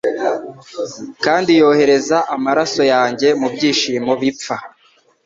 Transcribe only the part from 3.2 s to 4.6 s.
mubyishimo bipfa